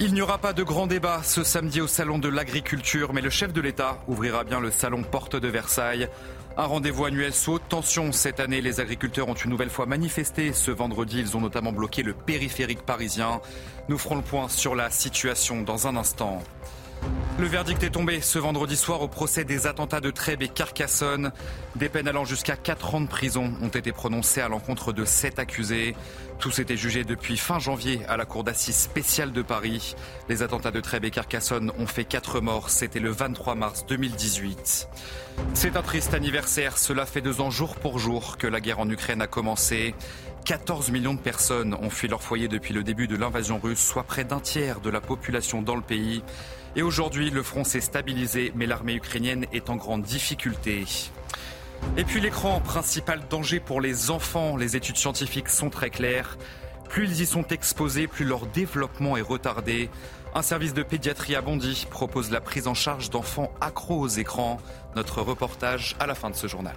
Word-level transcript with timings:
Il 0.00 0.14
n'y 0.14 0.22
aura 0.22 0.38
pas 0.38 0.52
de 0.52 0.62
grand 0.62 0.86
débat 0.86 1.22
ce 1.24 1.42
samedi 1.42 1.80
au 1.80 1.88
Salon 1.88 2.20
de 2.20 2.28
l'Agriculture, 2.28 3.12
mais 3.12 3.20
le 3.20 3.30
chef 3.30 3.52
de 3.52 3.60
l'État 3.60 3.98
ouvrira 4.06 4.44
bien 4.44 4.60
le 4.60 4.70
Salon 4.70 5.02
Porte 5.02 5.34
de 5.34 5.48
Versailles. 5.48 6.08
Un 6.56 6.66
rendez-vous 6.66 7.04
annuel 7.04 7.32
sous 7.32 7.54
haute 7.54 7.68
tension. 7.68 8.12
Cette 8.12 8.38
année, 8.38 8.60
les 8.60 8.78
agriculteurs 8.78 9.28
ont 9.28 9.34
une 9.34 9.50
nouvelle 9.50 9.70
fois 9.70 9.86
manifesté. 9.86 10.52
Ce 10.52 10.70
vendredi, 10.70 11.18
ils 11.18 11.36
ont 11.36 11.40
notamment 11.40 11.72
bloqué 11.72 12.04
le 12.04 12.14
périphérique 12.14 12.82
parisien. 12.82 13.40
Nous 13.88 13.98
ferons 13.98 14.14
le 14.14 14.22
point 14.22 14.48
sur 14.48 14.76
la 14.76 14.88
situation 14.90 15.62
dans 15.62 15.88
un 15.88 15.96
instant. 15.96 16.44
Le 17.38 17.46
verdict 17.46 17.84
est 17.84 17.90
tombé 17.90 18.20
ce 18.20 18.40
vendredi 18.40 18.76
soir 18.76 19.00
au 19.00 19.06
procès 19.06 19.44
des 19.44 19.68
attentats 19.68 20.00
de 20.00 20.10
Trèbes 20.10 20.42
et 20.42 20.48
Carcassonne. 20.48 21.30
Des 21.76 21.88
peines 21.88 22.08
allant 22.08 22.24
jusqu'à 22.24 22.56
4 22.56 22.96
ans 22.96 23.00
de 23.00 23.06
prison 23.06 23.52
ont 23.62 23.68
été 23.68 23.92
prononcées 23.92 24.40
à 24.40 24.48
l'encontre 24.48 24.92
de 24.92 25.04
7 25.04 25.38
accusés. 25.38 25.94
Tous 26.40 26.58
étaient 26.58 26.76
jugés 26.76 27.04
depuis 27.04 27.36
fin 27.36 27.60
janvier 27.60 28.00
à 28.08 28.16
la 28.16 28.24
Cour 28.24 28.42
d'assises 28.42 28.76
spéciale 28.76 29.30
de 29.30 29.42
Paris. 29.42 29.94
Les 30.28 30.42
attentats 30.42 30.72
de 30.72 30.80
Trèbes 30.80 31.04
et 31.04 31.12
Carcassonne 31.12 31.70
ont 31.78 31.86
fait 31.86 32.04
4 32.04 32.40
morts. 32.40 32.70
C'était 32.70 32.98
le 32.98 33.10
23 33.10 33.54
mars 33.54 33.86
2018. 33.86 34.88
C'est 35.54 35.76
un 35.76 35.82
triste 35.82 36.14
anniversaire. 36.14 36.76
Cela 36.76 37.06
fait 37.06 37.20
deux 37.20 37.40
ans 37.40 37.50
jour 37.50 37.76
pour 37.76 38.00
jour 38.00 38.36
que 38.36 38.48
la 38.48 38.60
guerre 38.60 38.80
en 38.80 38.90
Ukraine 38.90 39.22
a 39.22 39.28
commencé. 39.28 39.94
14 40.44 40.90
millions 40.90 41.14
de 41.14 41.20
personnes 41.20 41.74
ont 41.74 41.90
fui 41.90 42.08
leur 42.08 42.22
foyer 42.22 42.48
depuis 42.48 42.72
le 42.72 42.82
début 42.82 43.06
de 43.06 43.16
l'invasion 43.16 43.60
russe, 43.62 43.84
soit 43.84 44.04
près 44.04 44.24
d'un 44.24 44.40
tiers 44.40 44.80
de 44.80 44.90
la 44.90 45.00
population 45.00 45.62
dans 45.62 45.76
le 45.76 45.82
pays. 45.82 46.22
Et 46.78 46.82
aujourd'hui, 46.82 47.30
le 47.30 47.42
front 47.42 47.64
s'est 47.64 47.80
stabilisé, 47.80 48.52
mais 48.54 48.64
l'armée 48.64 48.94
ukrainienne 48.94 49.46
est 49.52 49.68
en 49.68 49.74
grande 49.74 50.02
difficulté. 50.02 50.84
Et 51.96 52.04
puis 52.04 52.20
l'écran, 52.20 52.60
principal 52.60 53.20
danger 53.28 53.58
pour 53.58 53.80
les 53.80 54.12
enfants. 54.12 54.56
Les 54.56 54.76
études 54.76 54.96
scientifiques 54.96 55.48
sont 55.48 55.70
très 55.70 55.90
claires. 55.90 56.38
Plus 56.88 57.06
ils 57.06 57.22
y 57.22 57.26
sont 57.26 57.48
exposés, 57.48 58.06
plus 58.06 58.24
leur 58.24 58.46
développement 58.46 59.16
est 59.16 59.22
retardé. 59.22 59.90
Un 60.36 60.42
service 60.42 60.72
de 60.72 60.84
pédiatrie 60.84 61.34
à 61.34 61.40
Bondy 61.40 61.84
propose 61.90 62.30
la 62.30 62.40
prise 62.40 62.68
en 62.68 62.74
charge 62.74 63.10
d'enfants 63.10 63.50
accros 63.60 63.98
aux 63.98 64.06
écrans. 64.06 64.58
Notre 64.94 65.20
reportage 65.20 65.96
à 65.98 66.06
la 66.06 66.14
fin 66.14 66.30
de 66.30 66.36
ce 66.36 66.46
journal. 66.46 66.76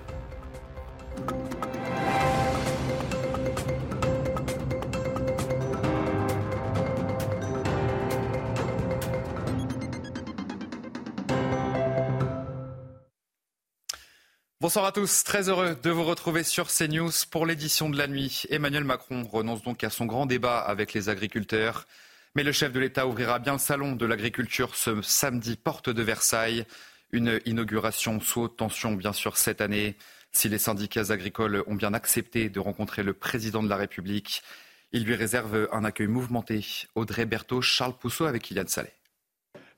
Bonsoir 14.62 14.86
à 14.86 14.92
tous, 14.92 15.24
très 15.24 15.50
heureux 15.50 15.76
de 15.82 15.90
vous 15.90 16.04
retrouver 16.04 16.44
sur 16.44 16.68
CNews 16.68 17.10
pour 17.32 17.48
l'édition 17.48 17.90
de 17.90 17.98
la 17.98 18.06
nuit. 18.06 18.44
Emmanuel 18.52 18.84
Macron 18.84 19.24
renonce 19.24 19.64
donc 19.64 19.84
à 19.84 19.90
son 19.90 20.06
grand 20.06 20.28
débat 20.28 20.60
avec 20.60 20.94
les 20.94 21.10
agriculteurs. 21.10 21.88
Mais 22.36 22.44
le 22.44 22.52
chef 22.52 22.72
de 22.72 22.80
l'État 22.80 23.08
ouvrira 23.08 23.40
bien 23.40 23.54
le 23.54 23.58
salon 23.58 23.94
de 23.94 24.06
l'agriculture 24.06 24.76
ce 24.76 25.02
samedi, 25.02 25.56
porte 25.56 25.90
de 25.90 26.04
Versailles. 26.04 26.68
Une 27.12 27.40
inauguration 27.48 28.20
sous 28.20 28.42
haute 28.42 28.58
tension, 28.58 28.92
bien 28.92 29.14
sûr, 29.14 29.36
cette 29.36 29.62
année. 29.62 29.96
Si 30.32 30.48
les 30.48 30.60
syndicats 30.60 31.10
agricoles 31.10 31.64
ont 31.66 31.74
bien 31.74 31.96
accepté 31.96 32.50
de 32.50 32.60
rencontrer 32.60 33.02
le 33.02 33.14
président 33.14 33.64
de 33.64 33.68
la 33.68 33.78
République, 33.78 34.44
il 34.92 35.06
lui 35.06 35.16
réserve 35.16 35.70
un 35.72 35.84
accueil 35.84 36.06
mouvementé. 36.06 36.64
Audrey 36.94 37.26
Berthaud, 37.26 37.64
Charles 37.64 37.98
Pousseau 37.98 38.26
avec 38.26 38.44
Kylian 38.44 38.68
Salé. 38.68 38.92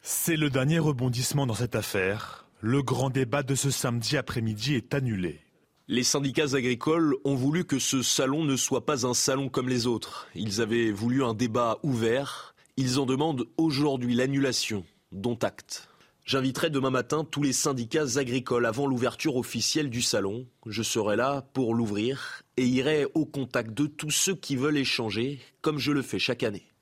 C'est 0.02 0.36
le 0.36 0.50
dernier 0.50 0.80
rebondissement 0.80 1.48
dans 1.48 1.54
cette 1.54 1.76
affaire. 1.76 2.44
Le 2.66 2.82
grand 2.82 3.10
débat 3.10 3.44
de 3.44 3.56
ce 3.56 3.70
samedi 3.70 4.16
après-midi 4.16 4.76
est 4.76 4.94
annulé. 4.94 5.42
Les 5.90 6.04
syndicats 6.04 6.56
agricoles 6.56 7.14
ont 7.26 7.36
voulu 7.36 7.66
que 7.66 7.78
ce 7.78 8.02
salon 8.02 8.46
ne 8.46 8.56
soit 8.56 8.86
pas 8.86 9.06
un 9.06 9.14
salon 9.14 9.50
comme 9.50 9.68
les 9.68 9.86
autres. 9.86 10.30
Ils 10.34 10.62
avaient 10.62 10.92
voulu 10.92 11.26
un 11.26 11.34
débat 11.34 11.80
ouvert. 11.84 12.56
Ils 12.78 13.02
en 13.02 13.06
demandent 13.06 13.44
aujourd'hui 13.58 14.16
l'annulation, 14.16 14.86
dont 15.12 15.38
acte. 15.42 15.90
J'inviterai 16.24 16.70
demain 16.70 16.90
matin 16.90 17.28
tous 17.30 17.44
les 17.44 17.52
syndicats 17.52 18.18
agricoles 18.18 18.66
avant 18.66 18.88
l'ouverture 18.88 19.36
officielle 19.36 19.90
du 19.90 20.02
salon. 20.02 20.48
Je 20.66 20.84
serai 20.84 21.18
là 21.18 21.46
pour 21.52 21.76
l'ouvrir 21.76 22.44
et 22.56 22.66
irai 22.66 23.08
au 23.14 23.26
contact 23.26 23.74
de 23.74 23.88
tous 23.88 24.12
ceux 24.12 24.36
qui 24.36 24.56
veulent 24.56 24.78
échanger, 24.78 25.42
comme 25.60 25.80
je 25.80 25.92
le 25.92 26.02
fais 26.02 26.18
chaque 26.18 26.44
année. 26.44 26.73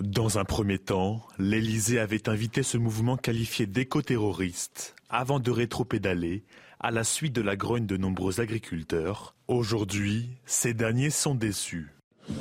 Dans 0.00 0.38
un 0.38 0.44
premier 0.44 0.78
temps, 0.78 1.26
l'Élysée 1.40 1.98
avait 1.98 2.28
invité 2.28 2.62
ce 2.62 2.78
mouvement 2.78 3.16
qualifié 3.16 3.66
d'éco-terroriste 3.66 4.94
avant 5.10 5.40
de 5.40 5.50
rétro-pédaler 5.50 6.44
à 6.78 6.92
la 6.92 7.02
suite 7.02 7.32
de 7.32 7.42
la 7.42 7.56
grogne 7.56 7.86
de 7.86 7.96
nombreux 7.96 8.40
agriculteurs. 8.40 9.34
Aujourd'hui, 9.48 10.28
ces 10.46 10.72
derniers 10.72 11.10
sont 11.10 11.34
déçus. 11.34 11.97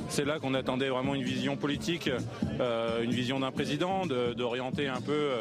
C'est 0.10 0.26
là 0.26 0.40
qu'on 0.40 0.54
attendait 0.54 0.90
vraiment 0.90 1.16
une 1.16 1.24
vision 1.24 1.58
politique, 1.58 2.10
euh, 2.60 3.04
une 3.04 3.12
vision 3.12 3.40
d'un 3.40 3.52
président, 3.52 4.06
d'orienter 4.06 4.88
un 4.88 5.02
peu 5.02 5.32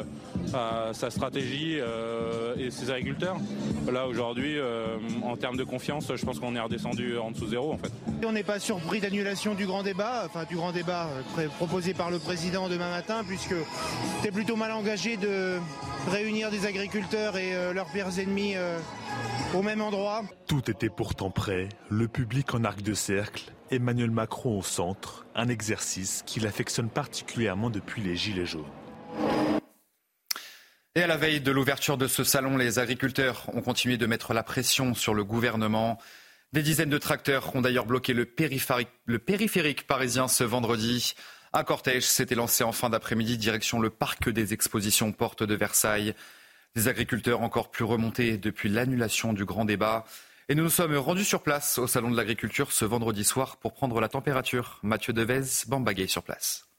euh, 0.53 0.93
sa 0.93 1.09
stratégie 1.09 1.77
euh, 1.79 2.55
et 2.57 2.69
ses 2.69 2.91
agriculteurs. 2.91 3.37
Là 3.91 4.07
aujourd'hui, 4.07 4.57
en 5.23 5.37
termes 5.37 5.57
de 5.57 5.63
confiance, 5.63 6.11
je 6.13 6.25
pense 6.25 6.39
qu'on 6.39 6.55
est 6.55 6.59
redescendu 6.59 7.17
en 7.17 7.31
dessous 7.31 7.47
zéro 7.47 7.71
en 7.71 7.77
fait. 7.77 7.91
On 8.25 8.31
n'est 8.31 8.43
pas 8.43 8.59
surpris 8.59 8.99
d'annulation 8.99 9.55
du 9.55 9.65
grand 9.65 9.83
débat, 9.83 10.23
enfin 10.25 10.43
du 10.43 10.55
grand 10.55 10.71
débat 10.71 11.09
proposé 11.57 11.93
par 11.93 12.11
le 12.11 12.19
président 12.19 12.67
demain 12.67 12.89
matin, 12.89 13.23
puisque 13.25 13.55
c'est 14.21 14.31
plutôt 14.31 14.55
mal 14.55 14.71
engagé 14.73 15.17
de 15.17 15.57
réunir 16.11 16.51
des 16.51 16.65
agriculteurs 16.65 17.37
et 17.37 17.73
leurs 17.73 17.87
pires 17.87 18.19
ennemis 18.19 18.55
au 19.53 19.61
même 19.61 19.81
endroit. 19.81 20.23
Tout 20.47 20.69
était 20.69 20.89
pourtant 20.89 21.29
prêt, 21.29 21.69
le 21.89 22.07
public 22.07 22.53
en 22.53 22.63
arc 22.63 22.81
de 22.81 22.93
cercle 22.93 23.53
Emmanuel 23.71 24.11
Macron 24.11 24.59
au 24.59 24.63
centre, 24.63 25.25
un 25.35 25.49
exercice 25.49 26.23
qu'il 26.25 26.47
affectionne 26.47 26.89
particulièrement 26.89 27.69
depuis 27.69 28.01
les 28.01 28.15
Gilets 28.15 28.45
jaunes. 28.45 28.63
Et 30.95 31.03
à 31.03 31.07
la 31.07 31.17
veille 31.17 31.41
de 31.41 31.51
l'ouverture 31.51 31.97
de 31.97 32.07
ce 32.07 32.23
salon, 32.23 32.57
les 32.57 32.79
agriculteurs 32.79 33.49
ont 33.53 33.61
continué 33.61 33.97
de 33.97 34.07
mettre 34.07 34.33
la 34.33 34.41
pression 34.41 34.95
sur 34.95 35.13
le 35.13 35.23
gouvernement. 35.23 35.99
Des 36.53 36.63
dizaines 36.63 36.89
de 36.89 36.97
tracteurs 36.97 37.55
ont 37.55 37.61
d'ailleurs 37.61 37.85
bloqué 37.85 38.13
le 38.13 38.25
périphérique, 38.25 39.85
parisien 39.85 40.27
ce 40.27 40.43
vendredi. 40.43 41.13
Un 41.53 41.63
cortège 41.63 42.05
s'était 42.05 42.35
lancé 42.35 42.63
en 42.63 42.71
fin 42.71 42.89
d'après-midi 42.89 43.37
direction 43.37 43.79
le 43.79 43.89
parc 43.89 44.29
des 44.29 44.53
expositions 44.53 45.11
Porte 45.11 45.43
de 45.43 45.53
Versailles. 45.53 46.15
Des 46.75 46.87
agriculteurs 46.87 47.41
encore 47.41 47.69
plus 47.69 47.85
remontés 47.85 48.37
depuis 48.37 48.69
l'annulation 48.69 49.33
du 49.33 49.45
grand 49.45 49.65
débat. 49.65 50.03
Et 50.49 50.55
nous 50.55 50.63
nous 50.63 50.69
sommes 50.69 50.95
rendus 50.95 51.25
sur 51.25 51.41
place 51.41 51.77
au 51.77 51.87
Salon 51.87 52.09
de 52.09 52.15
l'Agriculture 52.15 52.71
ce 52.71 52.85
vendredi 52.85 53.25
soir 53.25 53.57
pour 53.57 53.73
prendre 53.73 53.99
la 53.99 54.07
température. 54.07 54.79
Mathieu 54.81 55.11
Devez, 55.11 55.43
Bambagay 55.67 56.07
sur 56.07 56.23
place. 56.23 56.69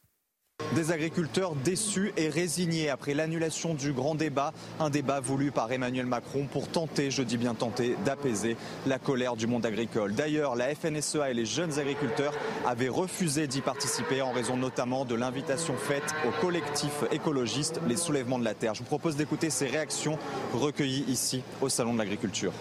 Des 0.75 0.91
agriculteurs 0.91 1.55
déçus 1.55 2.15
et 2.17 2.31
résignés 2.31 2.89
après 2.89 3.12
l'annulation 3.12 3.75
du 3.75 3.93
grand 3.93 4.15
débat, 4.15 4.55
un 4.81 4.89
débat 4.89 5.21
voulu 5.21 5.51
par 5.51 5.71
Emmanuel 5.71 6.06
Macron 6.06 6.47
pour 6.51 6.69
tenter, 6.69 7.11
je 7.11 7.23
dis 7.23 7.37
bien 7.37 7.53
tenter, 7.53 7.95
d'apaiser 8.06 8.56
la 8.87 8.99
colère 8.99 9.37
du 9.37 9.47
monde 9.47 9.67
agricole. 9.67 10.15
D'ailleurs, 10.15 10.56
la 10.56 10.75
FNSEA 10.75 11.31
et 11.31 11.35
les 11.35 11.45
jeunes 11.45 11.79
agriculteurs 11.79 12.33
avaient 12.67 12.89
refusé 12.89 13.49
d'y 13.49 13.61
participer 13.61 14.23
en 14.23 14.33
raison 14.33 14.56
notamment 14.56 15.05
de 15.05 15.15
l'invitation 15.15 15.77
faite 15.77 16.15
au 16.27 16.31
collectif 16.41 17.05
écologiste 17.12 17.83
Les 17.87 17.99
Soulèvements 17.99 18.39
de 18.39 18.45
la 18.45 18.55
Terre. 18.55 18.73
Je 18.73 18.79
vous 18.79 18.87
propose 18.87 19.17
d'écouter 19.17 19.50
ces 19.50 19.67
réactions 19.67 20.19
recueillies 20.55 21.05
ici 21.06 21.43
au 21.61 21.69
Salon 21.69 21.93
de 21.93 21.99
l'Agriculture 21.99 22.55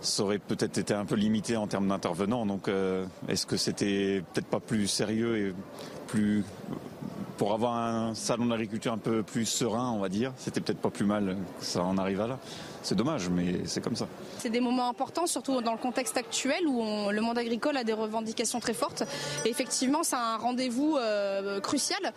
ça 0.00 0.22
aurait 0.22 0.38
peut-être 0.38 0.78
été 0.78 0.94
un 0.94 1.04
peu 1.04 1.14
limité 1.14 1.56
en 1.56 1.66
termes 1.66 1.88
d'intervenants. 1.88 2.46
Donc, 2.46 2.68
euh, 2.68 3.04
est-ce 3.28 3.46
que 3.46 3.56
c'était 3.56 4.22
peut-être 4.32 4.46
pas 4.46 4.60
plus 4.60 4.86
sérieux 4.86 5.48
et 5.48 5.54
plus 6.06 6.44
pour 7.40 7.54
avoir 7.54 7.74
un 7.74 8.14
salon 8.14 8.44
d'agriculture 8.44 8.92
un 8.92 8.98
peu 8.98 9.22
plus 9.22 9.46
serein, 9.46 9.92
on 9.92 9.98
va 9.98 10.10
dire, 10.10 10.30
c'était 10.36 10.60
peut-être 10.60 10.78
pas 10.78 10.90
plus 10.90 11.06
mal 11.06 11.38
que 11.58 11.64
ça 11.64 11.82
en 11.82 11.96
arrive 11.96 12.20
à 12.20 12.26
là. 12.26 12.38
C'est 12.82 12.94
dommage, 12.94 13.30
mais 13.30 13.62
c'est 13.64 13.82
comme 13.82 13.96
ça. 13.96 14.06
C'est 14.36 14.50
des 14.50 14.60
moments 14.60 14.90
importants, 14.90 15.26
surtout 15.26 15.62
dans 15.62 15.72
le 15.72 15.78
contexte 15.78 16.18
actuel 16.18 16.66
où 16.66 17.08
le 17.10 17.20
monde 17.22 17.38
agricole 17.38 17.78
a 17.78 17.84
des 17.84 17.94
revendications 17.94 18.60
très 18.60 18.74
fortes. 18.74 19.04
Et 19.46 19.48
effectivement, 19.48 20.02
c'est 20.02 20.16
un 20.16 20.36
rendez-vous 20.36 20.98
euh, 20.98 21.60
crucial. 21.60 22.12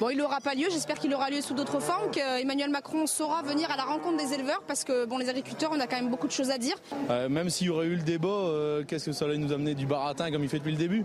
Bon, 0.00 0.08
il 0.08 0.16
n'aura 0.16 0.40
pas 0.40 0.54
lieu, 0.54 0.68
j'espère 0.70 0.98
qu'il 0.98 1.12
aura 1.12 1.28
lieu 1.28 1.42
sous 1.42 1.52
d'autres 1.52 1.80
formes, 1.80 2.10
qu'Emmanuel 2.10 2.70
Macron 2.70 3.06
saura 3.06 3.42
venir 3.42 3.70
à 3.70 3.76
la 3.76 3.84
rencontre 3.84 4.24
des 4.24 4.32
éleveurs 4.32 4.62
parce 4.66 4.84
que 4.84 5.04
bon, 5.04 5.18
les 5.18 5.28
agriculteurs, 5.28 5.70
on 5.74 5.80
a 5.80 5.86
quand 5.86 5.96
même 5.96 6.08
beaucoup 6.08 6.28
de 6.28 6.32
choses 6.32 6.50
à 6.50 6.56
dire. 6.56 6.76
Euh, 7.10 7.28
même 7.28 7.50
s'il 7.50 7.66
y 7.66 7.70
aurait 7.70 7.88
eu 7.88 7.96
le 7.96 8.02
débat, 8.02 8.28
euh, 8.28 8.84
qu'est-ce 8.88 9.04
que 9.04 9.12
ça 9.12 9.26
allait 9.26 9.36
nous 9.36 9.52
amener 9.52 9.74
du 9.74 9.84
baratin 9.84 10.30
comme 10.30 10.42
il 10.42 10.48
fait 10.48 10.60
depuis 10.60 10.72
le 10.72 10.78
début? 10.78 11.04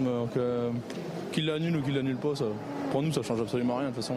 Donc, 0.00 0.32
qu'il 1.34 1.46
l'annule 1.46 1.76
ou 1.76 1.82
qu'il 1.82 1.94
l'annule 1.94 2.16
pas, 2.16 2.36
ça, 2.36 2.44
pour 2.92 3.02
nous, 3.02 3.12
ça 3.12 3.22
change 3.22 3.40
absolument 3.40 3.76
rien 3.76 3.90
de 3.90 3.94
toute 3.94 4.02
façon. 4.02 4.16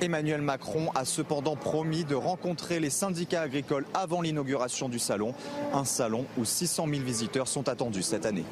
Emmanuel 0.00 0.42
Macron 0.42 0.90
a 0.94 1.04
cependant 1.04 1.56
promis 1.56 2.04
de 2.04 2.14
rencontrer 2.14 2.80
les 2.80 2.90
syndicats 2.90 3.42
agricoles 3.42 3.86
avant 3.94 4.20
l'inauguration 4.20 4.88
du 4.88 4.98
salon, 4.98 5.34
un 5.72 5.84
salon 5.84 6.26
où 6.36 6.44
600 6.44 6.88
000 6.88 7.02
visiteurs 7.02 7.48
sont 7.48 7.68
attendus 7.68 8.02
cette 8.02 8.26
année. 8.26 8.44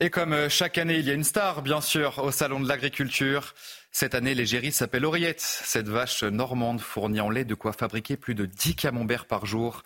Et 0.00 0.10
comme 0.10 0.32
euh, 0.32 0.48
chaque 0.48 0.78
année, 0.78 0.98
il 0.98 1.06
y 1.06 1.10
a 1.10 1.14
une 1.14 1.24
star, 1.24 1.62
bien 1.62 1.80
sûr, 1.80 2.18
au 2.18 2.32
Salon 2.32 2.58
de 2.58 2.68
l'Agriculture. 2.68 3.54
Cette 3.92 4.16
année, 4.16 4.34
l'égérie 4.34 4.72
s'appelle 4.72 5.04
Oriette. 5.04 5.40
Cette 5.40 5.88
vache 5.88 6.24
normande 6.24 6.80
fournit 6.80 7.20
en 7.20 7.30
lait 7.30 7.44
de 7.44 7.54
quoi 7.54 7.72
fabriquer 7.72 8.16
plus 8.16 8.34
de 8.34 8.44
10 8.44 8.74
camemberts 8.74 9.26
par 9.26 9.46
jour. 9.46 9.84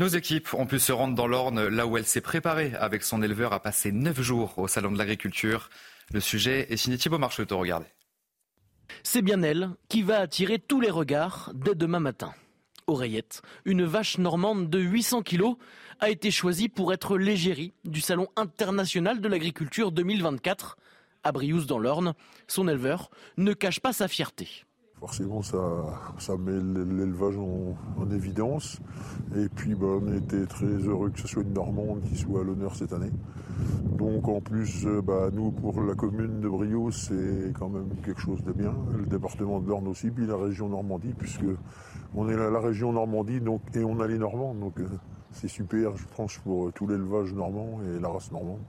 Nos 0.00 0.08
équipes 0.08 0.52
ont 0.54 0.66
pu 0.66 0.80
se 0.80 0.90
rendre 0.90 1.14
dans 1.14 1.28
l'Orne, 1.28 1.68
là 1.68 1.86
où 1.86 1.96
elle 1.96 2.06
s'est 2.06 2.20
préparée 2.20 2.72
avec 2.78 3.04
son 3.04 3.22
éleveur 3.22 3.52
à 3.52 3.60
passer 3.60 3.92
9 3.92 4.20
jours 4.20 4.58
au 4.58 4.66
Salon 4.66 4.90
de 4.90 4.98
l'Agriculture. 4.98 5.70
Le 6.10 6.20
sujet 6.20 6.66
est 6.70 6.76
signé 6.76 6.98
Thibaut 6.98 7.18
Marcheteau, 7.18 7.58
regardez. 7.58 7.86
C'est 9.02 9.22
bien 9.22 9.42
elle 9.42 9.70
qui 9.88 10.02
va 10.02 10.18
attirer 10.18 10.58
tous 10.58 10.80
les 10.80 10.90
regards 10.90 11.50
dès 11.54 11.74
demain 11.74 12.00
matin. 12.00 12.34
Oreillette, 12.86 13.42
une 13.64 13.84
vache 13.84 14.18
normande 14.18 14.68
de 14.68 14.78
800 14.78 15.22
kilos, 15.22 15.56
a 16.00 16.10
été 16.10 16.30
choisie 16.30 16.68
pour 16.68 16.92
être 16.92 17.16
l'égérie 17.16 17.72
du 17.84 18.00
Salon 18.00 18.28
international 18.36 19.20
de 19.20 19.28
l'agriculture 19.28 19.92
2024. 19.92 20.76
À 21.24 21.32
Briouze 21.32 21.66
dans 21.66 21.78
l'Orne, 21.78 22.14
son 22.48 22.66
éleveur 22.68 23.10
ne 23.36 23.52
cache 23.52 23.80
pas 23.80 23.92
sa 23.92 24.08
fierté. 24.08 24.64
Forcément, 25.02 25.42
ça, 25.42 26.36
met 26.38 26.52
l'élevage 26.52 27.36
en, 27.36 28.08
évidence. 28.12 28.78
Et 29.36 29.48
puis, 29.48 29.74
bah, 29.74 29.98
on 30.00 30.16
était 30.16 30.46
très 30.46 30.64
heureux 30.64 31.10
que 31.10 31.18
ce 31.18 31.26
soit 31.26 31.42
une 31.42 31.54
Normande 31.54 32.02
qui 32.02 32.16
soit 32.16 32.42
à 32.42 32.44
l'honneur 32.44 32.76
cette 32.76 32.92
année. 32.92 33.10
Donc, 33.98 34.28
en 34.28 34.40
plus, 34.40 34.86
euh, 34.86 35.02
bah, 35.02 35.30
nous, 35.32 35.50
pour 35.50 35.82
la 35.82 35.96
commune 35.96 36.40
de 36.40 36.48
Brio, 36.48 36.92
c'est 36.92 37.52
quand 37.58 37.68
même 37.68 37.88
quelque 38.04 38.20
chose 38.20 38.44
de 38.44 38.52
bien. 38.52 38.76
Le 38.96 39.04
département 39.06 39.58
de 39.58 39.68
l'Orne 39.68 39.88
aussi, 39.88 40.08
puis 40.08 40.24
la 40.24 40.36
région 40.36 40.68
Normandie, 40.68 41.14
puisque 41.18 41.46
on 42.14 42.28
est 42.28 42.36
la, 42.36 42.60
région 42.60 42.92
Normandie 42.92 43.40
et 43.74 43.82
on 43.82 43.98
a 43.98 44.06
les 44.06 44.18
Normands. 44.18 44.54
Donc, 44.54 44.78
euh, 44.78 44.86
c'est 45.32 45.48
super, 45.48 45.96
je 45.96 46.04
pense, 46.16 46.38
pour 46.38 46.72
tout 46.74 46.86
l'élevage 46.86 47.32
normand 47.32 47.80
et 47.82 47.98
la 47.98 48.08
race 48.08 48.30
normande. 48.30 48.60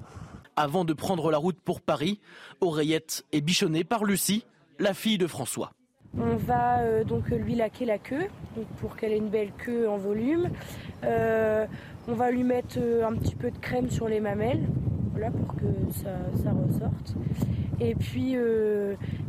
Avant 0.55 0.83
de 0.83 0.93
prendre 0.93 1.29
la 1.29 1.37
route 1.37 1.59
pour 1.63 1.79
Paris, 1.79 2.19
Oreillette 2.59 3.23
est 3.31 3.41
bichonnée 3.41 3.83
par 3.83 4.03
Lucie, 4.03 4.43
la 4.79 4.95
fille 4.95 5.19
de 5.19 5.27
François. 5.27 5.73
On 6.17 6.35
va 6.35 6.79
euh, 6.79 7.03
donc 7.03 7.29
lui 7.29 7.55
laquer 7.55 7.85
la 7.85 7.97
queue 7.97 8.27
pour 8.79 8.95
qu'elle 8.95 9.11
ait 9.11 9.17
une 9.17 9.29
belle 9.29 9.51
queue 9.51 9.89
en 9.89 9.97
volume. 9.97 10.49
Euh, 11.03 11.65
on 12.07 12.13
va 12.13 12.29
lui 12.29 12.43
mettre 12.43 12.77
euh, 12.77 13.05
un 13.05 13.13
petit 13.15 13.35
peu 13.35 13.49
de 13.49 13.57
crème 13.57 13.89
sur 13.89 14.07
les 14.07 14.19
mamelles 14.19 14.67
voilà, 15.11 15.31
pour 15.31 15.55
que 15.55 15.65
ça, 15.91 16.51
ressorte. 16.51 17.15
Et 17.79 17.93
puis 17.95 18.35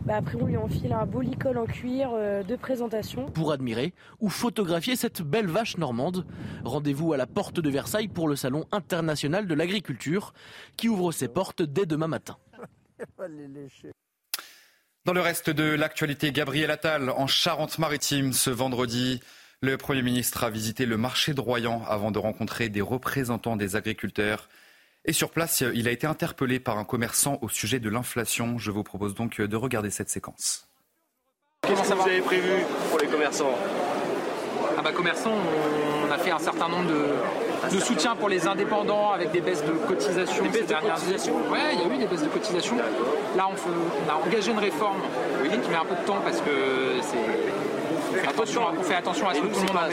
bah, 0.07 0.17
après 0.17 0.41
on 0.41 0.47
lui 0.47 0.57
enfile 0.57 0.93
un 0.93 1.05
beau 1.05 1.21
licol 1.21 1.59
en 1.59 1.67
cuir 1.67 2.13
de 2.13 2.57
présentation. 2.57 3.27
Pour 3.27 3.53
admirer 3.53 3.93
ou 4.21 4.31
photographier 4.31 4.97
cette 4.97 5.21
belle 5.21 5.49
vache 5.49 5.77
normande, 5.77 6.25
rendez-vous 6.65 7.13
à 7.13 7.19
la 7.19 7.27
porte 7.27 7.61
de 7.61 7.69
Versailles 7.69 8.09
pour 8.09 8.29
le 8.29 8.37
Salon 8.37 8.65
international 8.73 9.47
de 9.47 9.55
l'agriculture 9.55 10.33
qui 10.77 10.89
ouvre 10.89 11.13
ses 11.13 11.29
portes 11.29 11.63
dès 11.63 11.85
demain 11.85 12.09
matin. 12.09 12.37
Dans 15.05 15.13
le 15.13 15.21
reste 15.21 15.51
de 15.51 15.65
l'actualité, 15.65 16.33
Gabriel 16.33 16.71
Attal 16.71 17.11
en 17.11 17.27
Charente-Maritime 17.27 18.33
ce 18.33 18.49
vendredi. 18.49 19.21
Le 19.61 19.77
Premier 19.77 20.01
ministre 20.01 20.45
a 20.45 20.49
visité 20.49 20.87
le 20.87 20.97
marché 20.97 21.35
de 21.35 21.43
Royan 21.43 21.83
avant 21.87 22.11
de 22.11 22.19
rencontrer 22.19 22.71
des 22.71 22.81
représentants 22.81 23.57
des 23.57 23.77
agriculteurs. 23.77 24.49
Et 25.05 25.13
sur 25.13 25.29
place, 25.29 25.63
il 25.75 25.89
a 25.89 25.91
été 25.91 26.07
interpellé 26.07 26.59
par 26.59 26.79
un 26.79 26.85
commerçant 26.85 27.39
au 27.43 27.51
sujet 27.51 27.81
de 27.81 27.91
l'inflation. 27.91 28.57
Je 28.57 28.71
vous 28.71 28.83
propose 28.83 29.15
donc 29.15 29.43
de 29.43 29.57
regarder 29.57 29.91
cette 29.91 30.09
séquence. 30.09 30.69
Qu'est-ce 31.69 31.83
que 31.83 31.95
vous 31.95 32.09
avez 32.09 32.23
prévu 32.23 32.65
pour 32.89 32.99
les 32.99 33.07
commerçants? 33.07 33.59
Ah 34.79 34.81
bah, 34.81 34.93
Commerçants, 34.93 35.37
on 36.03 36.11
a 36.11 36.17
fait 36.17 36.31
un 36.31 36.39
certain 36.39 36.71
nombre 36.71 36.89
de, 36.89 37.05
de 37.73 37.81
soutien 37.81 38.17
pour 38.17 38.29
les 38.29 38.47
indépendants 38.47 39.13
avec 39.13 39.31
des 39.31 39.41
baisses 39.41 39.65
de 39.65 39.73
cotisation. 39.87 40.45
Des 40.45 40.49
baisses 40.51 40.67
de 40.67 40.75
cotisation 40.75 41.35
Ouais, 41.51 41.59
il 41.73 41.81
y 41.81 41.91
a 41.91 41.95
eu 41.95 41.99
des 41.99 42.07
baisses 42.07 42.23
de 42.23 42.29
cotisation. 42.29 42.77
Là, 43.37 43.49
on, 43.49 44.11
a 44.11 44.27
engagé 44.27 44.51
une 44.51 44.59
réforme 44.59 45.01
oui. 45.43 45.51
qui 45.51 45.71
met 45.71 45.77
un 45.77 45.85
peu 45.85 45.95
de 45.95 46.07
temps 46.07 46.19
parce 46.25 46.41
que 46.41 46.51
c'est. 47.01 48.29
Attention, 48.29 48.63
on 48.79 48.83
fait 48.83 48.95
attention 48.95 49.29
à 49.29 49.35
ce 49.35 49.41
que 49.41 49.47
tout 49.47 49.61
le 49.61 49.67
monde 49.67 49.77
a 49.77 49.89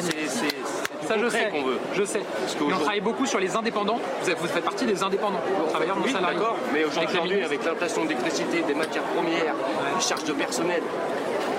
ça, 1.08 1.18
je 1.18 1.30
sais. 1.30 1.50
Veut. 1.50 1.80
Je 1.94 2.04
sais. 2.04 2.22
on 2.62 2.70
travaille 2.70 3.02
beaucoup 3.02 3.26
sur 3.26 3.40
les 3.40 3.56
indépendants. 3.56 4.00
Vous, 4.24 4.32
vous 4.38 4.48
faites 4.48 4.64
partie 4.64 4.86
des 4.86 5.04
indépendants, 5.04 5.42
travailleurs 5.70 5.98
non 5.98 6.04
oui, 6.06 6.12
salariés. 6.12 6.38
D'accord, 6.38 6.58
mais 6.72 6.86
aujourd'hui, 6.86 7.44
avec 7.44 7.66
l'inflation 7.66 8.06
d'électricité, 8.06 8.62
des 8.62 8.74
matières 8.74 9.04
premières, 9.04 9.56
des 9.98 10.02
charges 10.02 10.24
de 10.24 10.34
personnel, 10.34 10.82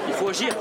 il 0.09 0.15
faut 0.15 0.29
agir. 0.29 0.55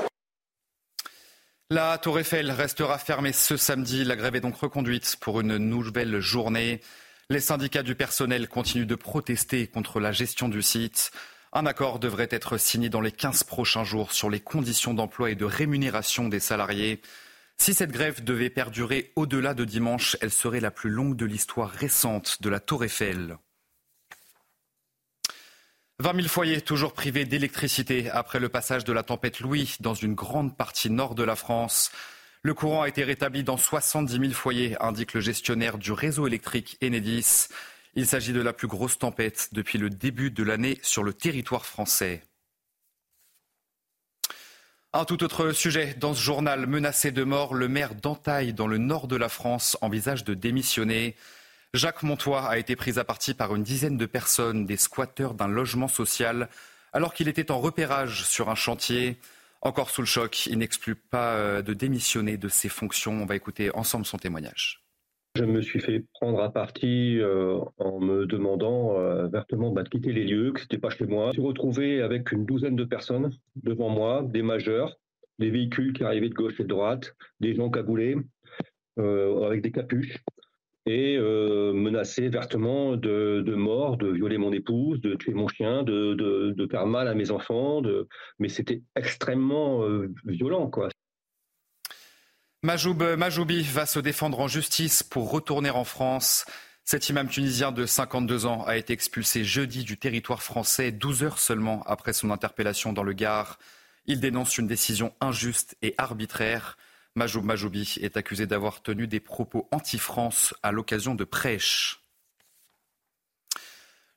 La 1.74 1.96
Tour 1.96 2.18
Eiffel 2.18 2.50
restera 2.50 2.98
fermée 2.98 3.32
ce 3.32 3.56
samedi. 3.56 4.04
La 4.04 4.14
grève 4.14 4.36
est 4.36 4.42
donc 4.42 4.56
reconduite 4.56 5.16
pour 5.18 5.40
une 5.40 5.56
nouvelle 5.56 6.20
journée. 6.20 6.82
Les 7.30 7.40
syndicats 7.40 7.82
du 7.82 7.94
personnel 7.94 8.46
continuent 8.46 8.84
de 8.84 8.94
protester 8.94 9.68
contre 9.68 9.98
la 9.98 10.12
gestion 10.12 10.50
du 10.50 10.60
site. 10.60 11.12
Un 11.54 11.64
accord 11.64 11.98
devrait 11.98 12.28
être 12.30 12.58
signé 12.58 12.90
dans 12.90 13.00
les 13.00 13.10
15 13.10 13.44
prochains 13.44 13.84
jours 13.84 14.12
sur 14.12 14.28
les 14.28 14.38
conditions 14.38 14.92
d'emploi 14.92 15.30
et 15.30 15.34
de 15.34 15.46
rémunération 15.46 16.28
des 16.28 16.40
salariés. 16.40 17.00
Si 17.56 17.72
cette 17.72 17.90
grève 17.90 18.22
devait 18.22 18.50
perdurer 18.50 19.10
au-delà 19.16 19.54
de 19.54 19.64
dimanche, 19.64 20.18
elle 20.20 20.30
serait 20.30 20.60
la 20.60 20.72
plus 20.72 20.90
longue 20.90 21.16
de 21.16 21.24
l'histoire 21.24 21.70
récente 21.70 22.42
de 22.42 22.50
la 22.50 22.60
Tour 22.60 22.84
Eiffel. 22.84 23.38
20 26.02 26.16
000 26.16 26.26
foyers 26.26 26.60
toujours 26.60 26.94
privés 26.94 27.24
d'électricité 27.24 28.10
après 28.10 28.40
le 28.40 28.48
passage 28.48 28.82
de 28.82 28.92
la 28.92 29.04
tempête 29.04 29.38
Louis 29.38 29.76
dans 29.78 29.94
une 29.94 30.14
grande 30.14 30.56
partie 30.56 30.90
nord 30.90 31.14
de 31.14 31.22
la 31.22 31.36
France. 31.36 31.92
Le 32.42 32.54
courant 32.54 32.82
a 32.82 32.88
été 32.88 33.04
rétabli 33.04 33.44
dans 33.44 33.56
70 33.56 34.18
000 34.18 34.32
foyers, 34.32 34.76
indique 34.80 35.12
le 35.12 35.20
gestionnaire 35.20 35.78
du 35.78 35.92
réseau 35.92 36.26
électrique 36.26 36.76
Enedis. 36.82 37.46
Il 37.94 38.04
s'agit 38.04 38.32
de 38.32 38.40
la 38.40 38.52
plus 38.52 38.66
grosse 38.66 38.98
tempête 38.98 39.50
depuis 39.52 39.78
le 39.78 39.90
début 39.90 40.32
de 40.32 40.42
l'année 40.42 40.80
sur 40.82 41.04
le 41.04 41.12
territoire 41.12 41.66
français. 41.66 42.24
Un 44.92 45.04
tout 45.04 45.22
autre 45.22 45.52
sujet. 45.52 45.94
Dans 46.00 46.14
ce 46.14 46.20
journal 46.20 46.66
menacé 46.66 47.12
de 47.12 47.22
mort, 47.22 47.54
le 47.54 47.68
maire 47.68 47.94
d'Antaille, 47.94 48.54
dans 48.54 48.66
le 48.66 48.78
nord 48.78 49.06
de 49.06 49.14
la 49.14 49.28
France, 49.28 49.78
envisage 49.82 50.24
de 50.24 50.34
démissionner. 50.34 51.14
Jacques 51.74 52.02
Montois 52.02 52.42
a 52.42 52.58
été 52.58 52.76
pris 52.76 52.98
à 52.98 53.04
partie 53.04 53.32
par 53.32 53.54
une 53.54 53.62
dizaine 53.62 53.96
de 53.96 54.04
personnes, 54.04 54.66
des 54.66 54.76
squatteurs 54.76 55.32
d'un 55.32 55.48
logement 55.48 55.88
social, 55.88 56.50
alors 56.92 57.14
qu'il 57.14 57.28
était 57.28 57.50
en 57.50 57.60
repérage 57.60 58.24
sur 58.24 58.50
un 58.50 58.54
chantier. 58.54 59.16
Encore 59.62 59.88
sous 59.88 60.02
le 60.02 60.06
choc, 60.06 60.44
il 60.48 60.58
n'exclut 60.58 60.96
pas 60.96 61.34
euh, 61.36 61.62
de 61.62 61.72
démissionner 61.72 62.36
de 62.36 62.48
ses 62.48 62.68
fonctions. 62.68 63.12
On 63.12 63.24
va 63.24 63.36
écouter 63.36 63.74
ensemble 63.74 64.04
son 64.04 64.18
témoignage. 64.18 64.82
Je 65.34 65.44
me 65.44 65.62
suis 65.62 65.80
fait 65.80 66.04
prendre 66.20 66.42
à 66.42 66.52
partie 66.52 67.18
euh, 67.18 67.58
en 67.78 68.00
me 68.00 68.26
demandant 68.26 68.98
euh, 68.98 69.28
vertement 69.28 69.70
de 69.70 69.82
quitter 69.84 70.12
les 70.12 70.24
lieux, 70.24 70.52
que 70.52 70.60
ce 70.60 70.66
n'était 70.66 70.76
pas 70.76 70.90
chez 70.90 71.06
moi. 71.06 71.30
Je 71.32 71.38
me 71.38 71.42
suis 71.42 71.48
retrouvé 71.48 72.02
avec 72.02 72.32
une 72.32 72.44
douzaine 72.44 72.76
de 72.76 72.84
personnes 72.84 73.30
devant 73.56 73.88
moi, 73.88 74.22
des 74.22 74.42
majeurs, 74.42 74.98
des 75.38 75.48
véhicules 75.48 75.94
qui 75.94 76.04
arrivaient 76.04 76.28
de 76.28 76.34
gauche 76.34 76.60
et 76.60 76.64
de 76.64 76.68
droite, 76.68 77.14
des 77.40 77.54
gens 77.54 77.70
cagoulés, 77.70 78.18
avec 78.98 79.62
des 79.62 79.72
capuches 79.72 80.18
et 80.86 81.16
euh, 81.16 81.72
vertement 82.30 82.96
de, 82.96 83.54
mort, 83.54 83.96
de 83.96 84.08
violer 84.08 84.38
mon 84.38 84.52
épouse, 84.52 85.00
de 85.00 85.14
tuer 85.14 85.32
mon 85.32 85.48
chien, 85.48 85.82
de, 85.82 86.68
faire 86.70 86.86
mal 86.86 87.08
à 87.08 87.14
mes 87.14 87.30
enfants. 87.30 87.82
Mais 88.38 88.48
c'était 88.48 88.82
extrêmement 88.96 89.84
euh, 89.84 90.12
violent, 90.24 90.68
quoi. 90.68 90.88
Majoub 92.64 93.02
Majoubi 93.16 93.62
va 93.64 93.86
se 93.86 93.98
défendre 93.98 94.38
en 94.38 94.46
justice 94.46 95.02
pour 95.02 95.32
retourner 95.32 95.70
en 95.70 95.82
France. 95.82 96.44
Cet 96.84 97.08
imam 97.08 97.28
tunisien 97.28 97.72
de 97.72 97.86
52 97.86 98.46
ans 98.46 98.64
a 98.64 98.76
été 98.76 98.92
expulsé 98.92 99.44
jeudi 99.44 99.82
du 99.82 99.98
territoire 99.98 100.42
français, 100.42 100.92
12 100.92 101.24
heures 101.24 101.38
seulement 101.38 101.82
après 101.86 102.12
son 102.12 102.30
interpellation 102.30 102.92
dans 102.92 103.02
le 103.02 103.12
Gard. 103.12 103.58
Il 104.06 104.20
dénonce 104.20 104.58
une 104.58 104.66
décision 104.66 105.12
injuste 105.20 105.76
et 105.82 105.94
arbitraire. 105.98 106.76
Majoub 107.14 107.42
Majoubi 107.42 107.98
est 108.00 108.16
accusé 108.16 108.46
d'avoir 108.46 108.82
tenu 108.82 109.06
des 109.06 109.20
propos 109.20 109.68
anti-France 109.70 110.54
à 110.62 110.72
l'occasion 110.72 111.14
de 111.14 111.24
prêches. 111.24 112.00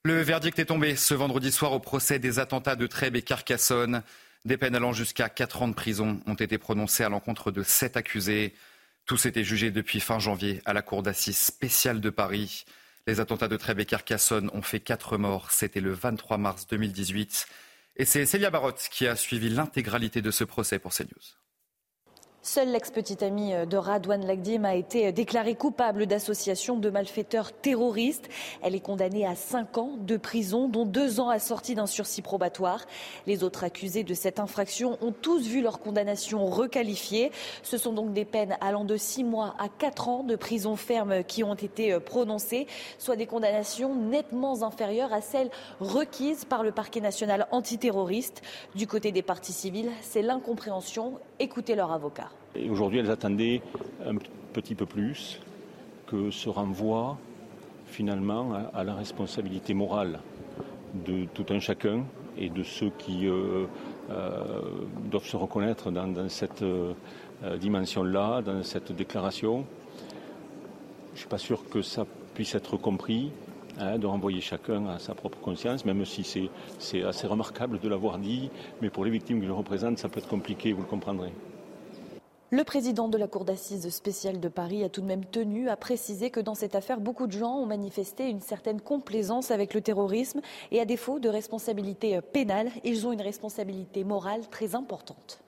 Le 0.04 0.22
verdict 0.22 0.60
est 0.60 0.66
tombé 0.66 0.96
ce 0.96 1.14
vendredi 1.14 1.52
soir 1.52 1.74
au 1.74 1.80
procès 1.80 2.20
des 2.20 2.40
attentats 2.40 2.76
de 2.76 2.88
Trèbes 2.88 3.16
et 3.16 3.22
Carcassonne. 3.22 4.04
Des 4.46 4.56
peines 4.56 4.76
allant 4.76 4.94
jusqu'à 4.94 5.30
4 5.30 5.64
ans 5.64 5.68
de 5.68 5.74
prison 5.74 6.22
ont 6.28 6.36
été 6.36 6.58
prononcées 6.58 7.04
à 7.04 7.10
l'encontre 7.10 7.52
de 7.52 7.64
sept 7.64 7.98
accusés. 7.98 8.54
Tous 9.06 9.26
étaient 9.26 9.44
jugés 9.44 9.72
depuis 9.72 10.00
fin 10.00 10.20
janvier 10.20 10.62
à 10.66 10.74
la 10.74 10.82
Cour 10.82 11.04
d'assises 11.04 11.38
spéciale 11.38 12.00
de 12.00 12.10
Paris. 12.10 12.66
Les 13.08 13.20
attentats 13.20 13.48
de 13.48 13.58
Trèbes 13.58 13.80
et 13.80 13.86
Carcassonne 13.86 14.50
ont 14.54 14.62
fait 14.62 14.80
quatre 14.80 15.18
morts. 15.18 15.52
C'était 15.52 15.82
le 15.82 15.92
23 15.92 16.38
mars 16.38 16.68
2018. 16.68 17.48
Et 17.98 18.06
c'est 18.06 18.26
Célia 18.26 18.52
Barotte 18.52 18.88
qui 18.92 19.08
a 19.08 19.16
suivi 19.16 19.50
l'intégralité 19.50 20.22
de 20.22 20.32
ce 20.32 20.44
procès 20.44 20.80
pour 20.80 20.94
CNews. 20.94 21.45
Seule 22.48 22.70
l'ex-petite 22.70 23.24
amie 23.24 23.56
euh, 23.56 23.66
de 23.66 23.76
Radouane 23.76 24.24
Lagdim 24.24 24.66
a 24.66 24.76
été 24.76 25.08
euh, 25.08 25.12
déclarée 25.12 25.56
coupable 25.56 26.06
d'association 26.06 26.78
de 26.78 26.92
malfaiteurs 26.92 27.52
terroristes. 27.52 28.30
Elle 28.62 28.76
est 28.76 28.82
condamnée 28.82 29.26
à 29.26 29.34
cinq 29.34 29.80
ans 29.80 29.96
de 29.98 30.16
prison, 30.16 30.70
dont 30.70 30.86
deux 30.86 31.20
ans 31.20 31.30
assortis 31.30 31.74
d'un 31.74 31.88
sursis 31.88 32.22
probatoire. 32.22 32.86
Les 33.26 33.44
autres 33.44 33.64
accusés 33.64 34.04
de 34.04 34.14
cette 34.14 34.40
infraction 34.40 35.00
ont 35.02 35.12
tous 35.12 35.48
vu 35.48 35.64
leur 35.64 35.80
condamnation 35.80 36.46
requalifiée. 36.46 37.32
Ce 37.64 37.80
sont 37.80 37.94
donc 37.94 38.14
des 38.14 38.26
peines 38.26 38.58
allant 38.62 38.86
de 38.86 38.96
six 38.96 39.24
mois 39.24 39.56
à 39.58 39.68
quatre 39.68 40.08
ans 40.08 40.22
de 40.22 40.36
prison 40.36 40.76
ferme 40.76 41.24
qui 41.24 41.44
ont 41.44 41.56
été 41.56 41.94
euh, 41.94 42.00
prononcées, 42.00 42.68
soit 43.00 43.16
des 43.16 43.26
condamnations 43.26 43.96
nettement 43.96 44.62
inférieures 44.62 45.14
à 45.14 45.22
celles 45.22 45.50
requises 45.80 46.46
par 46.46 46.62
le 46.62 46.72
parquet 46.72 47.02
national 47.02 47.48
antiterroriste. 47.50 48.44
Du 48.76 48.86
côté 48.86 49.12
des 49.12 49.24
partis 49.24 49.52
civils, 49.52 49.90
c'est 50.04 50.22
l'incompréhension. 50.22 51.14
Écoutez 51.40 51.74
leur 51.74 51.92
avocat. 51.92 52.30
Et 52.56 52.70
aujourd'hui, 52.70 53.00
elles 53.00 53.12
attendaient 53.12 53.62
un 54.06 54.16
petit 54.54 54.76
peu 54.76 54.86
plus 54.86 55.40
que 56.08 56.32
ce 56.32 56.50
renvoi 56.50 57.18
finalement 57.88 58.54
à 58.74 58.84
la 58.84 58.96
responsabilité 58.96 59.74
morale 59.74 60.20
de 61.06 61.26
tout 61.34 61.46
un 61.50 61.60
chacun 61.60 62.04
et 62.38 62.50
de 62.50 62.64
ceux 62.64 62.92
qui 62.98 63.28
doivent 65.12 65.26
se 65.26 65.36
reconnaître 65.36 65.92
dans, 65.92 66.30
cette 66.30 66.64
dimension-là, 67.60 68.42
dans 68.42 68.64
cette 68.64 68.92
déclaration. 68.92 69.66
Je 71.10 71.14
ne 71.14 71.20
suis 71.20 71.28
pas 71.28 71.38
sûr 71.38 71.68
que 71.70 71.82
ça 71.82 72.06
puisse 72.34 72.56
être 72.56 72.78
compris. 72.78 73.32
Hein, 73.78 74.00
de 74.00 74.08
renvoyer 74.08 74.40
chacun 74.40 74.88
à 74.88 75.00
sa 75.00 75.14
propre 75.16 75.38
conscience, 75.40 75.84
même 75.84 76.06
si 76.06 76.50
c'est 76.80 77.04
assez 77.04 77.28
remarquable 77.28 77.78
de 77.80 77.90
l'avoir 77.90 78.20
dit, 78.20 78.50
mais 78.82 78.90
pour 78.90 79.04
les 79.04 79.12
victimes 79.12 79.42
que 79.42 79.48
je 79.48 79.52
représente, 79.52 79.98
ça 79.98 80.08
peut 80.08 80.20
être 80.20 80.30
compliqué, 80.30 80.72
vous 80.72 80.82
le 80.82 80.88
comprendrez. 80.88 81.34
Le 82.52 82.64
président 82.64 83.10
de 83.10 83.18
la 83.18 83.28
Cour 83.28 83.44
d'assises 83.44 83.90
spéciale 83.90 84.40
de 84.40 84.48
Paris 84.50 84.84
a 84.84 84.90
tout 84.90 85.02
de 85.02 85.08
même 85.08 85.26
tenu 85.26 85.68
à 85.68 85.76
préciser 85.76 86.30
que 86.30 86.40
dans 86.40 86.54
cette 86.54 86.76
affaire, 86.76 87.00
beaucoup 87.00 87.26
de 87.26 87.32
gens 87.32 87.56
ont 87.56 87.66
manifesté 87.66 88.30
une 88.30 88.40
certaine 88.40 88.80
complaisance 88.80 89.50
avec 89.50 89.74
le 89.74 89.82
terrorisme 89.82 90.42
et 90.72 90.80
à 90.80 90.86
défaut 90.86 91.20
de 91.20 91.28
responsabilité 91.28 92.20
pénale, 92.22 92.70
ils 92.84 93.08
ont 93.08 93.12
une 93.12 93.22
responsabilité 93.22 94.04
morale 94.04 94.48
très 94.52 94.76
importante. 94.76 95.40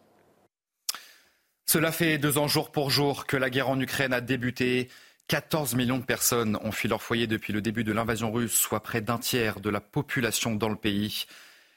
Cela 1.65 1.91
fait 1.91 2.17
deux 2.17 2.39
ans 2.39 2.47
jour 2.47 2.71
pour 2.71 2.89
jour 2.89 3.27
que 3.27 3.37
la 3.37 3.51
guerre 3.51 3.69
en 3.69 3.79
Ukraine 3.79 4.13
a 4.13 4.21
débuté. 4.21 4.89
14 5.27 5.75
millions 5.75 5.99
de 5.99 6.05
personnes 6.05 6.57
ont 6.63 6.71
fui 6.71 6.89
leur 6.89 7.03
foyer 7.03 7.27
depuis 7.27 7.53
le 7.53 7.61
début 7.61 7.83
de 7.83 7.91
l'invasion 7.91 8.31
russe, 8.31 8.55
soit 8.55 8.79
près 8.79 9.01
d'un 9.01 9.19
tiers 9.19 9.59
de 9.59 9.69
la 9.69 9.81
population 9.81 10.55
dans 10.55 10.69
le 10.69 10.77
pays. 10.77 11.25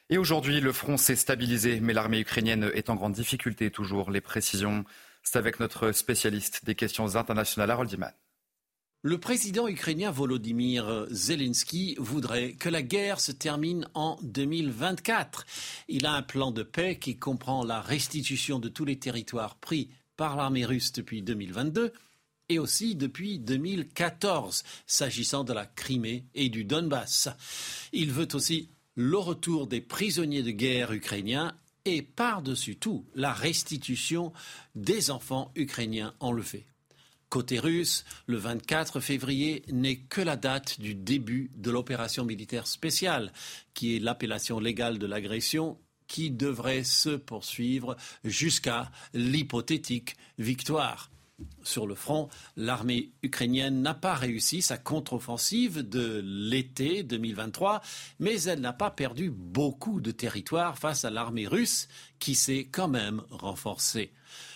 Et 0.09 0.17
aujourd'hui, 0.17 0.61
le 0.61 0.73
front 0.73 0.97
s'est 0.97 1.17
stabilisé, 1.17 1.81
mais 1.81 1.93
l'armée 1.93 2.21
ukrainienne 2.21 2.71
est 2.75 2.89
en 2.89 2.95
grande 2.95 3.13
difficulté 3.13 3.71
toujours. 3.71 4.11
Les 4.11 4.21
précisions 4.21 4.85
c'est 5.23 5.39
avec 5.39 5.61
notre 5.61 5.93
spécialiste 5.93 6.65
des 6.65 6.75
questions 6.75 7.17
internationales, 7.17 7.71
Harold 7.71 7.93
Iman. 7.93 8.13
Le 9.03 9.19
président 9.19 9.67
ukrainien 9.67 10.11
Volodymyr 10.11 11.07
Zelensky 11.11 11.97
voudrait 11.99 12.53
que 12.53 12.69
la 12.69 12.83
guerre 12.83 13.19
se 13.19 13.33
termine 13.33 13.89
en 13.95 14.19
2024. 14.23 15.47
Il 15.89 16.05
a 16.05 16.13
un 16.13 16.23
plan 16.23 16.51
de 16.51 16.63
paix 16.63 16.99
qui 16.99 17.17
comprend 17.17 17.65
la 17.65 17.81
restitution 17.81 18.59
de 18.59 18.69
tous 18.69 18.85
les 18.85 18.99
territoires 18.99 19.57
pris 19.57 19.89
par 20.19 20.37
l'armée 20.37 20.67
russe 20.67 20.93
depuis 20.93 21.23
2022 21.23 21.95
et 22.51 22.59
aussi 22.59 22.95
depuis 22.95 23.39
2014, 23.39 24.65
s'agissant 24.87 25.45
de 25.45 25.55
la 25.55 25.65
Crimée 25.65 26.27
et 26.35 26.51
du 26.51 26.65
Donbass. 26.65 27.31
Il 27.93 28.13
veut 28.13 28.29
aussi 28.35 28.69
le 28.97 29.17
retour 29.17 29.67
des 29.67 29.81
prisonniers 29.81 30.43
de 30.43 30.51
guerre 30.51 30.93
ukrainiens 30.93 31.57
et 31.97 32.03
par-dessus 32.03 32.77
tout 32.77 33.07
la 33.15 33.33
restitution 33.33 34.33
des 34.75 35.11
enfants 35.11 35.53
ukrainiens 35.57 36.15
enlevés. 36.21 36.67
Côté 37.29 37.61
russe, 37.61 38.05
le 38.27 38.39
24 38.39 38.99
février 38.99 39.63
n'est 39.71 39.99
que 39.99 40.21
la 40.21 40.37
date 40.37 40.81
du 40.81 40.97
début 40.97 41.53
de 41.55 41.71
l'opération 41.71 42.25
militaire 42.25 42.67
spéciale, 42.67 43.33
qui 43.73 43.95
est 43.95 44.01
l'appellation 44.01 44.59
légale 44.59 44.99
de 44.99 45.07
l'agression 45.07 45.79
qui 46.09 46.33
devrait 46.33 46.83
se 46.83 47.11
poursuivre 47.11 47.97
jusqu'à 48.25 48.91
l'hypothétique 49.15 50.17
victoire. 50.39 51.09
Sur 51.63 51.87
le 51.87 51.95
front, 51.95 52.29
l'armée 52.57 53.11
ukrainienne 53.23 53.83
n'a 53.83 53.95
pas 53.95 54.15
réussi 54.15 54.63
sa 54.63 54.79
contre-offensive 54.79 55.89
de 55.89 56.23
l'été 56.25 57.03
2023, 57.03 57.83
mais 58.19 58.43
elle 58.43 58.61
n'a 58.61 58.73
pas 58.73 58.91
perdu 58.91 59.31
beaucoup 59.31 60.01
de 60.01 60.11
territoire 60.11 60.79
face 60.79 61.05
à 61.05 61.11
l'armée 61.11 61.47
russe 61.47 61.89
qui 62.19 62.35
s'est 62.35 62.69
quand 62.71 62.89
même 62.89 63.23
renforcée. 63.31 64.13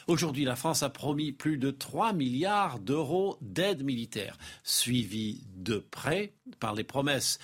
Aujourd'hui, 0.06 0.44
la 0.44 0.56
France 0.56 0.82
a 0.82 0.90
promis 0.90 1.32
plus 1.32 1.58
de 1.58 1.70
3 1.70 2.12
milliards 2.12 2.78
d'euros 2.78 3.38
d'aide 3.40 3.82
militaire, 3.82 4.38
suivi 4.62 5.42
de 5.56 5.78
près 5.78 6.34
par 6.60 6.74
les 6.74 6.84
promesses 6.84 7.38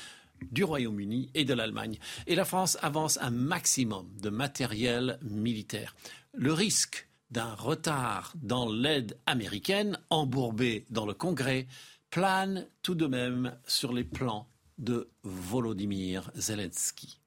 du 0.51 0.65
Royaume-Uni 0.65 1.31
et 1.35 1.45
de 1.45 1.55
l'Allemagne. 1.55 1.99
Et 2.27 2.35
la 2.35 2.45
France 2.45 2.79
avance 2.83 3.19
un 3.21 3.31
maximum 3.31 4.09
de 4.21 4.31
matériel 4.31 5.19
militaire. 5.23 5.95
Le 6.33 6.53
risque 6.53 7.10
d'un 7.31 7.55
retard 7.55 8.33
dans 8.37 8.71
l'aide 8.71 9.19
américaine, 9.27 9.99
embourbée 10.11 10.87
dans 10.91 11.07
le 11.07 11.15
Congrès, 11.15 11.67
plane 12.11 12.67
tout 12.83 12.95
de 12.95 13.07
même 13.07 13.57
sur 13.67 13.93
les 13.93 14.05
plans 14.05 14.49
de 14.79 15.11
Volodymyr 15.23 16.31
Zelensky. 16.35 17.21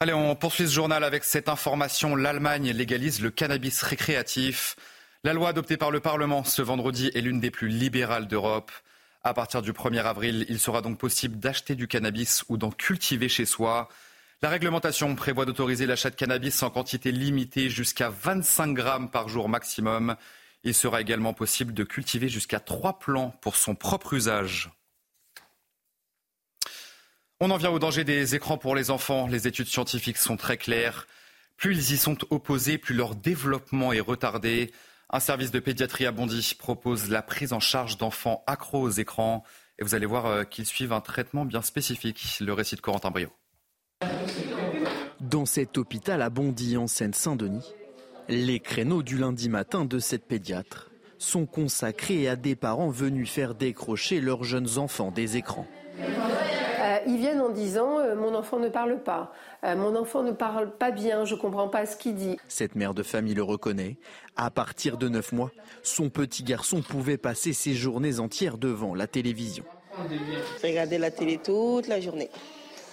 Allez, 0.00 0.12
on 0.12 0.36
poursuit 0.36 0.68
ce 0.68 0.74
journal 0.74 1.02
avec 1.02 1.24
cette 1.24 1.48
information. 1.48 2.14
L'Allemagne 2.14 2.70
légalise 2.70 3.20
le 3.20 3.30
cannabis 3.30 3.82
récréatif. 3.82 4.76
La 5.24 5.32
loi 5.32 5.48
adoptée 5.48 5.78
par 5.78 5.90
le 5.90 6.00
Parlement 6.00 6.44
ce 6.44 6.60
vendredi 6.60 7.10
est 7.14 7.22
l'une 7.22 7.40
des 7.40 7.50
plus 7.50 7.68
libérales 7.68 8.28
d'Europe. 8.28 8.70
À 9.22 9.32
partir 9.32 9.62
du 9.62 9.72
1er 9.72 10.02
avril, 10.02 10.44
il 10.50 10.60
sera 10.60 10.82
donc 10.82 10.98
possible 10.98 11.38
d'acheter 11.38 11.74
du 11.74 11.88
cannabis 11.88 12.44
ou 12.50 12.58
d'en 12.58 12.70
cultiver 12.70 13.30
chez 13.30 13.46
soi. 13.46 13.88
La 14.44 14.50
réglementation 14.50 15.14
prévoit 15.14 15.46
d'autoriser 15.46 15.86
l'achat 15.86 16.10
de 16.10 16.16
cannabis 16.16 16.62
en 16.62 16.68
quantité 16.68 17.12
limitée 17.12 17.70
jusqu'à 17.70 18.10
25 18.10 18.74
grammes 18.74 19.10
par 19.10 19.26
jour 19.26 19.48
maximum. 19.48 20.16
Il 20.64 20.74
sera 20.74 21.00
également 21.00 21.32
possible 21.32 21.72
de 21.72 21.82
cultiver 21.82 22.28
jusqu'à 22.28 22.60
trois 22.60 22.98
plants 22.98 23.30
pour 23.40 23.56
son 23.56 23.74
propre 23.74 24.12
usage. 24.12 24.70
On 27.40 27.50
en 27.50 27.56
vient 27.56 27.70
au 27.70 27.78
danger 27.78 28.04
des 28.04 28.34
écrans 28.34 28.58
pour 28.58 28.74
les 28.74 28.90
enfants. 28.90 29.28
Les 29.28 29.48
études 29.48 29.68
scientifiques 29.68 30.18
sont 30.18 30.36
très 30.36 30.58
claires. 30.58 31.06
Plus 31.56 31.78
ils 31.78 31.94
y 31.94 31.96
sont 31.96 32.18
opposés, 32.28 32.76
plus 32.76 32.94
leur 32.94 33.14
développement 33.14 33.94
est 33.94 34.00
retardé. 34.00 34.74
Un 35.08 35.20
service 35.20 35.52
de 35.52 35.58
pédiatrie 35.58 36.04
à 36.04 36.12
Bondy 36.12 36.54
propose 36.58 37.08
la 37.08 37.22
prise 37.22 37.54
en 37.54 37.60
charge 37.60 37.96
d'enfants 37.96 38.44
accros 38.46 38.82
aux 38.82 38.90
écrans. 38.90 39.42
Et 39.78 39.84
vous 39.84 39.94
allez 39.94 40.04
voir 40.04 40.26
euh, 40.26 40.44
qu'ils 40.44 40.66
suivent 40.66 40.92
un 40.92 41.00
traitement 41.00 41.46
bien 41.46 41.62
spécifique. 41.62 42.40
Le 42.40 42.52
récit 42.52 42.76
de 42.76 42.82
Corentin 42.82 43.10
Brio. 43.10 43.30
Dans 45.20 45.46
cet 45.46 45.78
hôpital 45.78 46.22
à 46.22 46.30
Bondy 46.30 46.76
en 46.76 46.86
Seine-Saint-Denis, 46.86 47.74
les 48.28 48.60
créneaux 48.60 49.02
du 49.02 49.18
lundi 49.18 49.48
matin 49.48 49.84
de 49.84 49.98
cette 49.98 50.24
pédiatre 50.24 50.90
sont 51.18 51.46
consacrés 51.46 52.28
à 52.28 52.36
des 52.36 52.56
parents 52.56 52.90
venus 52.90 53.30
faire 53.30 53.54
décrocher 53.54 54.20
leurs 54.20 54.44
jeunes 54.44 54.78
enfants 54.78 55.10
des 55.10 55.36
écrans. 55.36 55.66
Euh, 55.98 56.98
ils 57.06 57.16
viennent 57.16 57.40
en 57.40 57.48
disant 57.48 57.98
euh, 57.98 58.14
mon 58.14 58.34
enfant 58.34 58.58
ne 58.58 58.68
parle 58.68 59.02
pas, 59.02 59.32
euh, 59.64 59.74
mon 59.74 59.96
enfant 59.96 60.22
ne 60.22 60.32
parle 60.32 60.70
pas 60.70 60.90
bien, 60.90 61.24
je 61.24 61.34
ne 61.34 61.40
comprends 61.40 61.68
pas 61.68 61.86
ce 61.86 61.96
qu'il 61.96 62.14
dit. 62.14 62.36
Cette 62.48 62.74
mère 62.74 62.94
de 62.94 63.02
famille 63.02 63.34
le 63.34 63.42
reconnaît. 63.42 63.96
À 64.36 64.50
partir 64.50 64.98
de 64.98 65.08
9 65.08 65.32
mois, 65.32 65.50
son 65.82 66.10
petit 66.10 66.42
garçon 66.42 66.82
pouvait 66.82 67.16
passer 67.16 67.52
ses 67.52 67.72
journées 67.72 68.20
entières 68.20 68.58
devant 68.58 68.94
la 68.94 69.06
télévision. 69.06 69.64
Regarder 70.62 70.98
la 70.98 71.10
télé 71.10 71.38
toute 71.38 71.88
la 71.88 72.00
journée. 72.00 72.30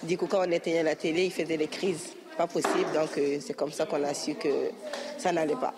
Du 0.02 0.18
coup, 0.18 0.26
quand 0.26 0.46
on 0.46 0.50
éteignait 0.50 0.82
la 0.82 0.96
télé, 0.96 1.24
il 1.26 1.32
faisait 1.32 1.58
crises. 1.66 2.14
Pas 2.36 2.46
possible, 2.46 2.88
donc 2.94 3.10
euh, 3.18 3.38
c'est 3.40 3.52
comme 3.52 3.70
ça 3.70 3.84
qu'on 3.84 4.02
a 4.02 4.14
su 4.14 4.34
que 4.34 4.48
ça 5.18 5.32
n'allait 5.32 5.54
pas. 5.54 5.74